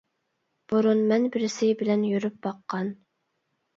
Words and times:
—بۇرۇن 0.71 1.03
مەن 1.11 1.29
بىرسى 1.37 1.69
بىلەن 1.83 2.07
يۈرۈپ 2.13 2.41
باققان. 2.47 2.91